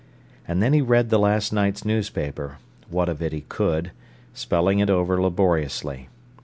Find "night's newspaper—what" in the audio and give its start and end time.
1.53-3.07